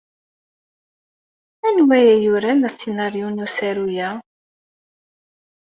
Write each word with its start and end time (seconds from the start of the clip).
Anwa 1.67 1.93
ay 1.99 2.11
yuran 2.23 2.59
asinaṛyu 2.69 3.27
n 3.31 3.43
usaru-a? 3.45 4.09